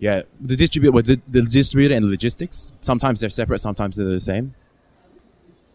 [0.00, 2.72] Yeah, the distributor, well, the, the distributor and logistics.
[2.80, 4.54] Sometimes they're separate, sometimes they're the same.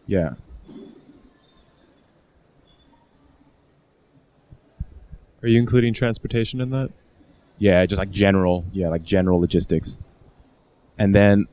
[0.06, 0.34] Yeah.
[5.42, 6.90] Are you including transportation in that?
[7.58, 9.96] Yeah, just like general, yeah, like general logistics.
[10.98, 11.46] And then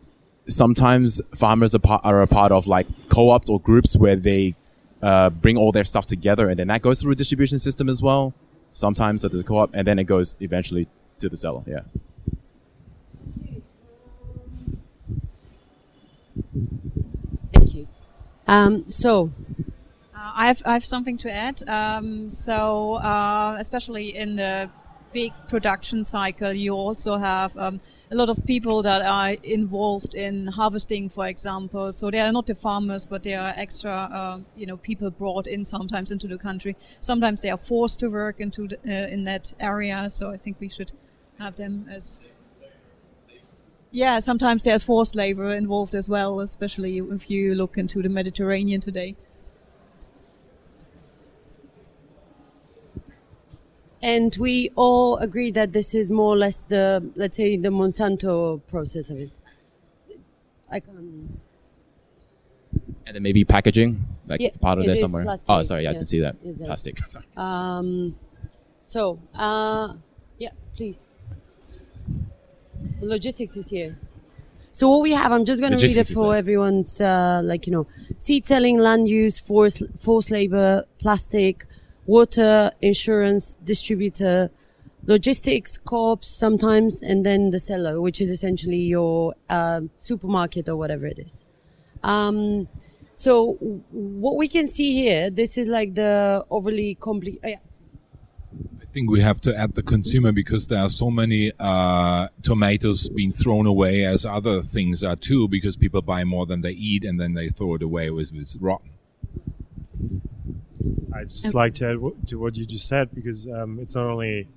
[0.48, 4.56] sometimes farmers are, part, are a part of like co-ops or groups where they
[5.04, 8.02] uh, bring all their stuff together, and then that goes through a distribution system as
[8.02, 8.34] well.
[8.72, 10.88] Sometimes at the co-op, and then it goes eventually
[11.20, 11.62] to the seller.
[11.68, 11.82] Yeah.
[17.54, 17.88] Thank you.
[18.48, 19.32] Um, so,
[20.16, 21.68] Uh, I have I have something to add.
[21.68, 24.70] Um, so uh, especially in the
[25.12, 27.80] big production cycle, you also have um,
[28.12, 31.92] a lot of people that are involved in harvesting, for example.
[31.94, 35.48] So they are not the farmers, but they are extra, uh, you know, people brought
[35.48, 36.76] in sometimes into the country.
[37.00, 40.10] Sometimes they are forced to work into the, uh, in that area.
[40.10, 40.94] So I think we should
[41.40, 42.20] have them as
[43.94, 48.82] yeah, sometimes there's forced labor involved as well, especially if you look into the Mediterranean
[48.82, 49.16] today.
[54.02, 58.60] and we all agree that this is more or less the, let's say, the Monsanto
[58.68, 59.32] process of it.
[60.70, 61.40] I can't.
[63.06, 65.24] And then maybe packaging, like Yeah, part of it there is somewhere.
[65.24, 66.36] plastic, oh, sorry, I yeah, didn't see that.
[66.44, 66.98] is that- Plastic.
[67.08, 67.24] Sorry.
[67.38, 68.16] Um,
[68.84, 69.94] so, uh,
[70.38, 71.04] yeah, please.
[73.02, 73.98] Logistics is here.
[74.72, 76.40] So what we have, I'm just going to read it for there.
[76.40, 77.86] everyone's, uh, like, you know,
[78.18, 81.66] seed selling, land use, forced, forced labor, plastic,
[82.08, 84.50] water, insurance, distributor,
[85.06, 91.06] logistics, co-ops sometimes, and then the seller, which is essentially your um supermarket or whatever
[91.06, 91.44] it is.
[92.04, 92.68] Um,
[93.16, 93.54] so
[93.92, 97.58] what we can see here, this is like the overly compli Uh, yeah.
[98.94, 103.10] I think we have to add the consumer because there are so many uh, tomatoes
[103.10, 107.04] being thrown away as other things are too because people buy more than they eat
[107.04, 108.92] and then they throw it away with, with rotten.
[111.12, 114.06] I'd just like to add w- to what you just said because um, it's not
[114.06, 114.48] only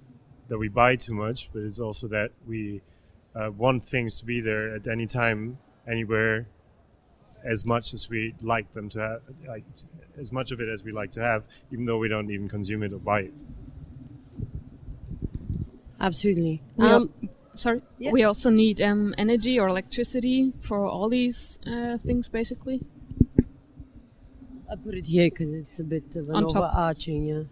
[0.49, 2.83] that we buy too much, but it's also that we
[3.35, 5.57] uh, want things to be there at any time,
[5.89, 6.47] anywhere,
[7.43, 9.65] as much as we like them to have, like
[10.19, 12.83] as much of it as we like to have, even though we don't even consume
[12.83, 13.33] it or buy it.
[16.01, 16.63] Absolutely.
[16.77, 17.11] We al- Um,
[17.55, 17.83] sorry.
[17.99, 18.11] yeah.
[18.13, 22.83] We also need um, energy or electricity for all these uh, things, basically.
[24.71, 26.65] I put it here because it's a bit of an On top.
[26.65, 27.43] overarching, yeah.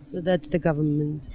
[0.00, 1.30] So that's the government.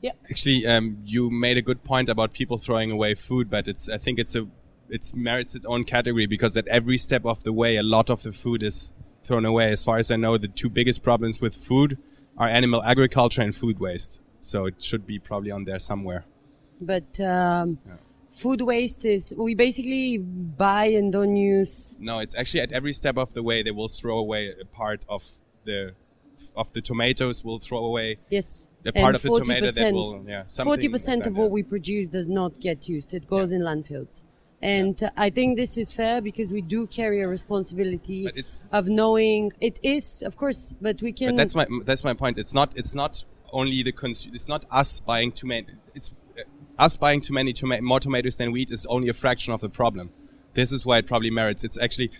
[0.00, 0.12] Yeah.
[0.28, 3.98] Actually, um, you made a good point about people throwing away food, but it's I
[3.98, 4.48] think it's a
[4.88, 8.22] it's merits its own category because at every step of the way, a lot of
[8.22, 8.92] the food is
[9.24, 9.70] thrown away.
[9.70, 11.98] As far as I know, the two biggest problems with food
[12.38, 14.20] are animal agriculture and food waste.
[14.40, 16.24] So it should be probably on there somewhere.
[16.80, 17.78] But um,
[18.30, 21.96] food waste is we basically buy and don't use.
[22.00, 25.04] No, it's actually at every step of the way they will throw away a part
[25.08, 25.28] of
[25.64, 25.94] the
[26.56, 27.44] of the tomatoes.
[27.44, 28.64] Will throw away Yes.
[28.84, 31.42] a part and of the tomato that will yeah Forty like percent that, of yeah.
[31.42, 33.14] what we produce does not get used.
[33.14, 34.24] It goes in landfills.
[34.62, 39.52] And I think this is fair because we do carry a responsibility it's- of knowing
[39.60, 41.30] it is, of course, but we can.
[41.30, 42.38] But that's my that's my point.
[42.38, 45.66] It's not it's not only the cons- It's not us buying too many.
[45.94, 46.42] It's uh,
[46.78, 49.60] us buying too many toma- more tomatoes than we eat is only a fraction of
[49.60, 50.10] the problem.
[50.54, 51.64] This is why it probably merits.
[51.64, 52.10] It's actually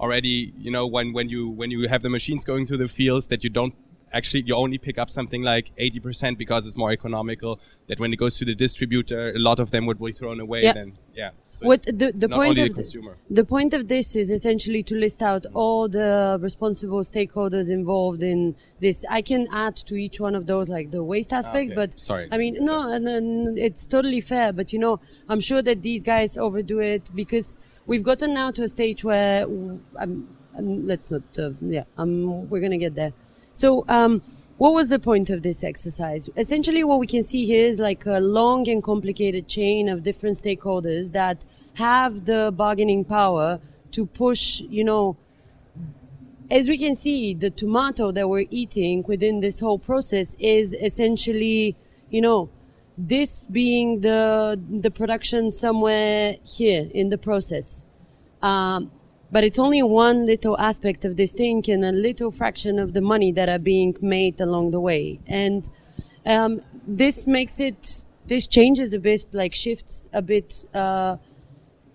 [0.00, 3.28] already you know when when you when you have the machines going through the fields
[3.28, 3.74] that you don't
[4.12, 8.16] actually you only pick up something like 80% because it's more economical that when it
[8.16, 10.72] goes to the distributor a lot of them would be thrown away Yeah.
[10.72, 14.30] then yeah so what the, the point of the consumer The point of this is
[14.30, 19.04] essentially to list out all the responsible stakeholders involved in this.
[19.10, 21.74] I can add to each one of those, like the waste aspect, okay.
[21.74, 22.28] but Sorry.
[22.32, 24.52] I mean, no, and, and it's totally fair.
[24.52, 28.62] But you know, I'm sure that these guys overdo it because we've gotten now to
[28.62, 29.44] a stage where
[29.98, 33.12] um, let's not, uh, yeah, um, we're gonna get there.
[33.52, 34.22] So, um,
[34.58, 36.28] what was the point of this exercise?
[36.36, 40.36] Essentially, what we can see here is like a long and complicated chain of different
[40.36, 41.44] stakeholders that
[41.74, 43.60] have the bargaining power
[43.92, 45.16] to push, you know,
[46.50, 51.74] as we can see, the tomato that we're eating within this whole process is essentially,
[52.10, 52.50] you know,
[52.98, 57.86] this being the the production somewhere here in the process.
[58.42, 58.90] Um,
[59.32, 63.00] but it's only one little aspect of this thing and a little fraction of the
[63.00, 65.18] money that are being made along the way.
[65.26, 65.68] And
[66.26, 71.16] um, this makes it, this changes a bit, like shifts a bit uh,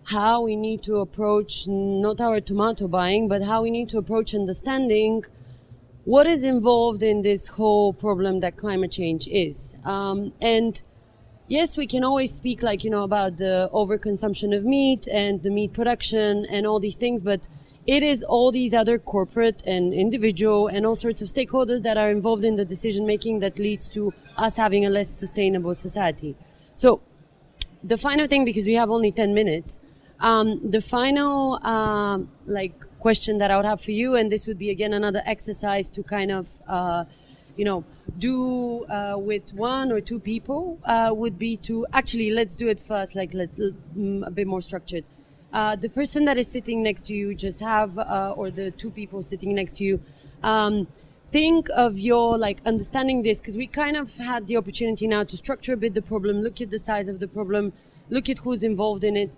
[0.06, 4.34] how we need to approach not our tomato buying, but how we need to approach
[4.34, 5.24] understanding
[6.06, 9.76] what is involved in this whole problem that climate change is.
[9.86, 10.82] Um, and
[11.48, 15.50] yes, we can always speak like, you know, about the overconsumption of meat and the
[15.50, 17.48] meat production and all these things, but
[17.86, 22.12] it is all these other corporate and individual and all sorts of stakeholders that are
[22.12, 26.36] involved in the decision making that leads to us having a less sustainable society.
[26.74, 27.02] So
[27.84, 29.80] the final thing, because we have only 10 minutes,
[30.20, 34.58] um, the final um, like question that I would have for you, and this would
[34.58, 37.06] be again another exercise to kind of uh,
[37.58, 37.84] you know
[38.18, 42.80] do uh, with one or two people uh, would be to actually let's do it
[42.80, 45.03] first, like let, mm, a bit more structured.
[45.53, 48.89] Uh, the person that is sitting next to you just have, uh, or the two
[48.89, 50.01] people sitting next to you.
[50.43, 50.88] Um,
[51.32, 55.36] think of your like understanding this because we kind of had the opportunity now to
[55.36, 57.74] structure a bit the problem look at the size of the problem
[58.10, 59.30] look at who's involved in it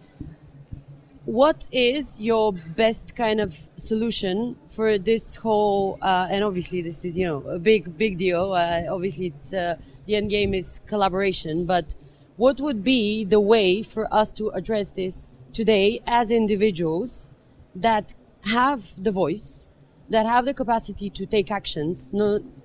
[1.30, 7.16] what is your best kind of solution for this whole uh, and obviously this is
[7.16, 8.54] you know a big big deal.
[8.54, 9.76] Uh, obviously it's uh,
[10.08, 11.94] the end game is collaboration but
[12.38, 17.32] what would be the way for us to address this today as individuals
[17.76, 18.16] that
[18.46, 19.68] have the voice
[20.10, 22.10] that have the capacity to take actions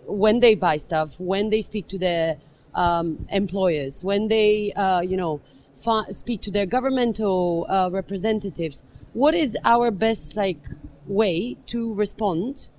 [0.06, 2.38] when they buy stuff when they speak to their
[2.74, 5.38] um, employers when they uh, you know
[6.10, 8.82] speak to their governmental uh, representatives.
[9.12, 10.62] What is our best like
[11.06, 12.70] way to respond?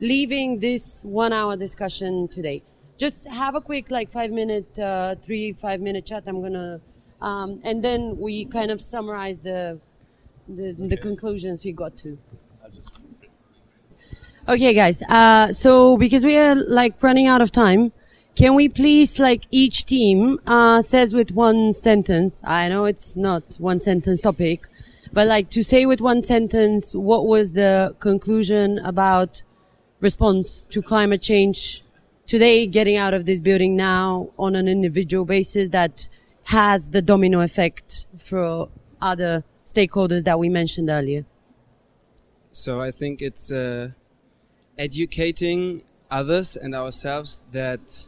[0.00, 2.62] Leaving this one-hour discussion today,
[2.98, 6.22] just have a quick like five-minute, uh, three five-minute chat.
[6.26, 6.80] I'm gonna,
[7.20, 9.80] um, and then we kind of summarize the
[10.48, 10.88] the, okay.
[10.88, 12.16] the conclusions we got to.
[14.48, 15.02] Okay, guys.
[15.02, 17.92] Uh, so because we are like running out of time,
[18.38, 22.40] can we please, like each team uh, says with one sentence?
[22.44, 24.68] I know it's not one sentence topic,
[25.12, 29.42] but like to say with one sentence, what was the conclusion about
[29.98, 31.82] response to climate change
[32.28, 36.08] today, getting out of this building now on an individual basis that
[36.44, 38.68] has the domino effect for
[39.02, 41.24] other stakeholders that we mentioned earlier?
[42.52, 43.88] So I think it's uh,
[44.78, 48.06] educating others and ourselves that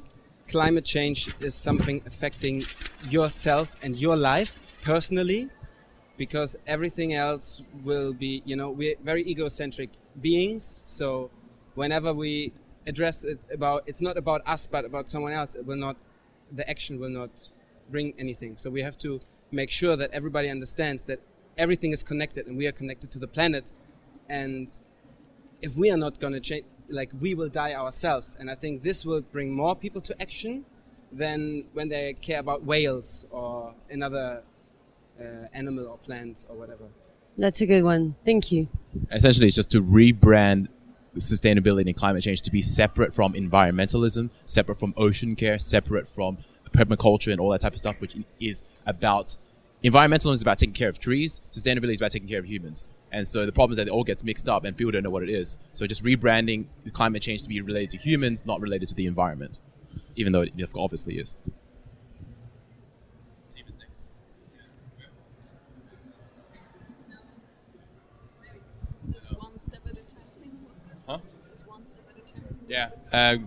[0.51, 2.65] climate change is something affecting
[3.09, 5.49] yourself and your life personally
[6.19, 9.91] because everything else will be you know we're very egocentric
[10.21, 10.83] beings.
[10.87, 11.31] So
[11.75, 12.53] whenever we
[12.87, 15.97] address it about it's not about us but about someone else it will not
[16.53, 17.31] the action will not
[17.91, 18.57] bring anything.
[18.57, 19.21] So we have to
[19.53, 21.21] make sure that everybody understands that
[21.59, 23.73] everything is connected and we are connected to the planet.
[24.29, 24.73] And
[25.63, 28.37] if we are not going to change like we will die ourselves.
[28.39, 30.65] And I think this will bring more people to action
[31.13, 34.43] than when they care about whales or another
[35.21, 36.85] uh, animal or plant or whatever.
[37.37, 38.17] That's a good one.
[38.25, 38.69] Thank you.
[39.11, 40.69] Essentially, it's just to rebrand
[41.17, 46.39] sustainability and climate change to be separate from environmentalism, separate from ocean care, separate from
[46.73, 49.37] permaculture and all that type of stuff, which is about
[49.83, 52.93] environmentalism is about taking care of trees, sustainability is about taking care of humans.
[53.13, 55.11] And so the problem is that it all gets mixed up and people don't know
[55.11, 55.59] what it is.
[55.73, 59.59] So just rebranding climate change to be related to humans, not related to the environment,
[60.17, 61.37] even though it obviously is.
[71.09, 71.19] Huh?
[72.69, 73.39] Yeah, uh,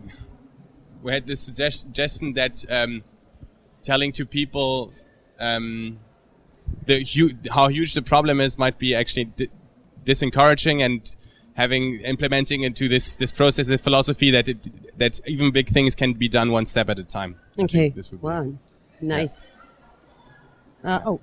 [1.02, 3.04] we had this suggestion that um,
[3.82, 4.92] telling to people
[5.40, 6.00] um,
[6.86, 9.50] the hu- how huge the problem is might be actually di-
[10.06, 11.16] disencouraging and
[11.56, 16.14] having implementing into this this process a philosophy that it, that even big things can
[16.14, 17.36] be done one step at a time.
[17.60, 17.90] Okay.
[17.90, 18.44] This would wow.
[18.44, 18.58] Be,
[19.02, 19.50] nice.
[20.84, 20.96] Yeah.
[20.96, 21.20] Uh, oh.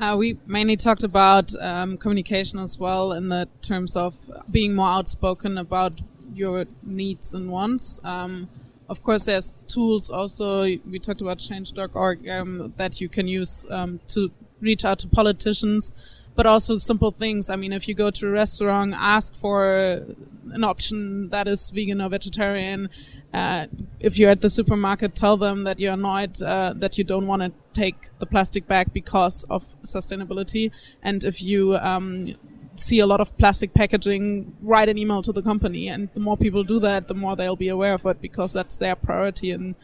[0.00, 4.14] Uh, we mainly talked about um, communication as well in the terms of
[4.50, 5.92] being more outspoken about
[6.32, 8.00] your needs and wants.
[8.02, 8.48] Um,
[8.88, 10.62] of course, there's tools also.
[10.62, 14.30] We talked about change.org um, that you can use um, to
[14.60, 15.92] reach out to politicians,
[16.34, 17.48] but also simple things.
[17.48, 20.04] I mean, if you go to a restaurant, ask for
[20.52, 22.90] an option that is vegan or vegetarian.
[23.32, 23.66] Uh,
[23.98, 27.42] if you're at the supermarket, tell them that you're annoyed uh, that you don't want
[27.42, 30.70] to take the plastic bag because of sustainability.
[31.02, 32.36] And if you um,
[32.76, 35.88] see a lot of plastic packaging, write an email to the company.
[35.88, 38.76] And the more people do that, the more they'll be aware of it because that's
[38.76, 39.74] their priority in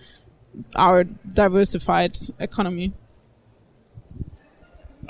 [0.74, 2.93] our diversified economy.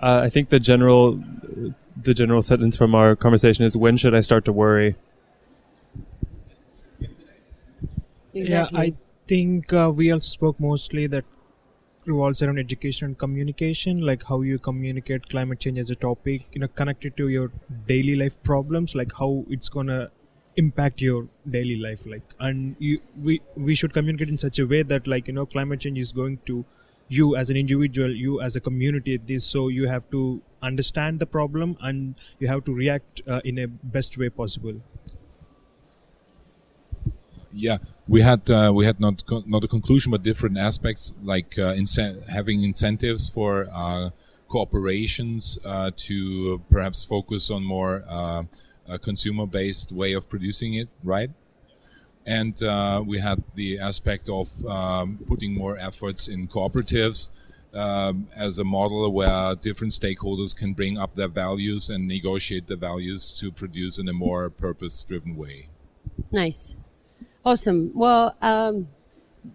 [0.02, 1.22] Uh, I think the general
[2.02, 4.96] the general sentence from our conversation is when should I start to worry?
[8.32, 8.94] Yeah, I
[9.26, 11.24] think uh, we also spoke mostly that
[12.06, 16.60] revolves around education and communication, like how you communicate climate change as a topic, you
[16.60, 17.52] know, connected to your
[17.86, 20.10] daily life problems, like how it's gonna
[20.56, 24.82] impact your daily life, like, and you we we should communicate in such a way
[24.82, 26.64] that like you know climate change is going to
[27.08, 31.26] you as an individual, you as a community, this so you have to understand the
[31.26, 34.80] problem and you have to react uh, in a best way possible.
[37.52, 37.78] Yeah
[38.08, 42.26] we had uh, we had not not a conclusion but different aspects like uh, incen-
[42.28, 44.10] having incentives for uh,
[44.48, 48.42] corporations uh, to perhaps focus on more uh,
[49.02, 51.30] consumer based way of producing it right
[52.26, 57.30] and uh, we had the aspect of um, putting more efforts in cooperatives
[57.72, 62.74] um, as a model where different stakeholders can bring up their values and negotiate the
[62.74, 65.68] values to produce in a more purpose driven way
[66.30, 66.76] Nice.
[67.44, 67.90] Awesome.
[67.94, 68.88] Well, um,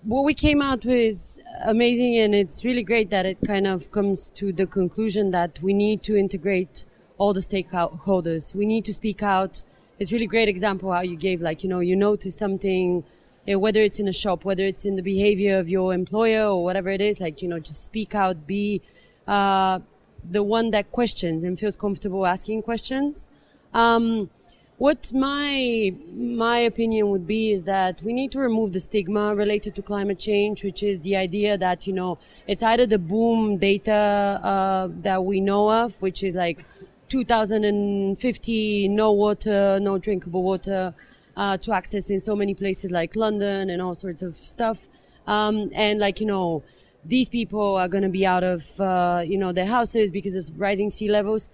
[0.04, 3.92] what we came out with is amazing, and it's really great that it kind of
[3.92, 6.88] comes to the conclusion that we need to integrate
[7.20, 8.56] all the stakeholders.
[8.56, 9.62] We need to speak out.
[10.00, 13.04] It's really great example how you gave, like, you know, you notice something,
[13.48, 16.64] eh, whether it's in a shop, whether it's in the behavior of your employer or
[16.64, 18.82] whatever it is, like, you know, just speak out, be
[19.28, 19.80] uh,
[20.28, 23.30] the one that questions and feels comfortable asking questions.
[23.76, 24.32] Um,
[24.78, 29.74] what my my opinion would be is that we need to remove the stigma related
[29.76, 32.18] to climate change, which is the idea that you know
[32.48, 33.94] it's either the boom data
[34.44, 36.66] uh, that we know of, which is like
[37.08, 40.94] 2050, no water, no drinkable water
[41.38, 44.90] uh, to access in so many places like London and all sorts of stuff,
[45.28, 46.64] um, and like you know
[47.06, 50.60] these people are going to be out of uh, you know their houses because of
[50.60, 51.50] rising sea levels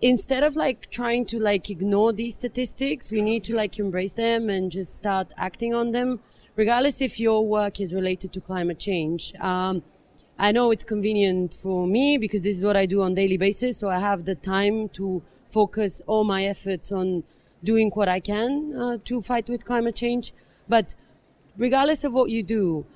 [0.00, 4.48] instead of like trying to like ignore these statistics we need to like embrace them
[4.48, 6.20] and just start acting on them.
[6.56, 9.82] Regardless if your work is related to climate change um,
[10.38, 13.78] i know it's convenient for me because this is what i do on daily basis
[13.78, 17.22] so i have the time to focus all my efforts on
[17.62, 20.32] doing what i can uh, to fight with climate change.
[20.68, 20.94] But
[21.56, 22.86] regardless of what you do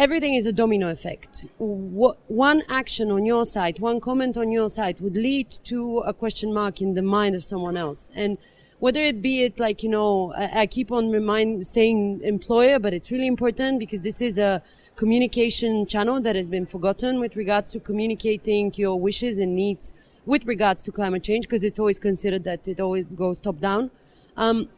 [0.00, 1.46] everything is a domino effect.
[1.58, 6.14] What, one action on your side, one comment on your side would lead to a
[6.14, 8.10] question mark in the mind of someone else.
[8.14, 8.38] And
[8.78, 12.94] whether it be it like, you know, I, I keep on remind saying employer, but
[12.94, 14.62] it's really important because this is a
[14.96, 19.92] communication channel that has been forgotten with regards to communicating your wishes and needs
[20.24, 23.90] with regards to climate change because it's always considered that it always goes top down.
[24.38, 24.70] Um,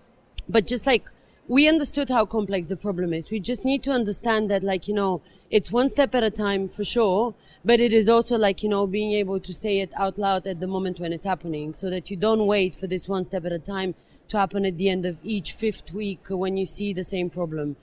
[0.49, 1.09] but just like
[1.49, 3.31] we understood how complex the problem is.
[3.31, 6.69] We just need to understand that, like, you know, it's one step at a time
[6.69, 7.35] for sure,
[7.65, 10.61] but it is also like, you know, being able to say it out loud at
[10.61, 13.53] the moment when it's happening so that you don't wait for this one step at
[13.53, 13.95] a time
[14.29, 17.77] to happen at the end of each fifth week when you see the same problem.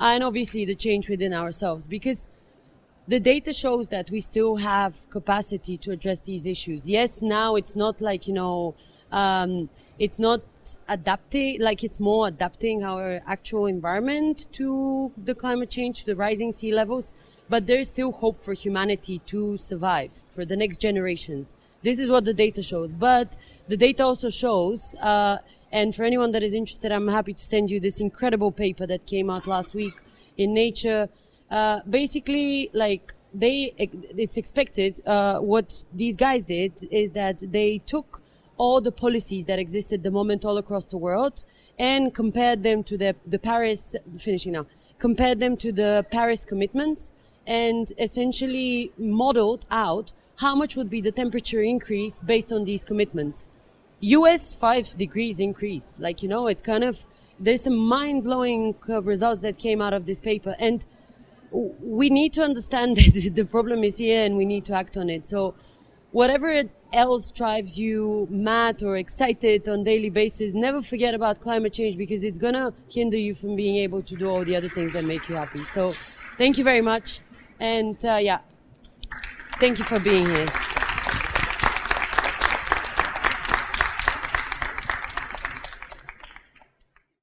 [0.00, 2.28] And obviously the change within ourselves because
[3.06, 6.88] the data shows that we still have capacity to address these issues.
[6.88, 8.74] Yes, now it's not like, you know,
[9.12, 10.40] um, it's not
[10.88, 16.52] adapting, like it's more adapting our actual environment to the climate change, to the rising
[16.52, 17.14] sea levels,
[17.48, 21.56] but there's still hope for humanity to survive for the next generations.
[21.82, 22.92] This is what the data shows.
[22.92, 23.36] But
[23.68, 25.38] the data also shows, uh,
[25.70, 29.06] and for anyone that is interested, I'm happy to send you this incredible paper that
[29.06, 29.94] came out last week
[30.36, 31.08] in Nature.
[31.50, 35.00] Uh, basically, like they, it's expected.
[35.06, 38.21] Uh, what these guys did is that they took
[38.62, 41.42] all the policies that exist at the moment all across the world
[41.80, 44.64] and compared them to the, the Paris, finishing now,
[45.00, 47.12] compared them to the Paris commitments
[47.44, 53.50] and essentially modeled out how much would be the temperature increase based on these commitments.
[54.18, 55.98] US five degrees increase.
[55.98, 57.04] Like, you know, it's kind of,
[57.40, 60.54] there's some mind blowing uh, results that came out of this paper.
[60.60, 60.86] And
[61.50, 65.10] we need to understand that the problem is here and we need to act on
[65.10, 65.26] it.
[65.26, 65.54] So
[66.12, 71.96] whatever else drives you mad or excited on daily basis, never forget about climate change
[71.96, 75.04] because it's gonna hinder you from being able to do all the other things that
[75.04, 75.64] make you happy.
[75.64, 75.94] So
[76.38, 77.20] thank you very much.
[77.58, 78.40] And uh, yeah,
[79.58, 80.71] thank you for being here.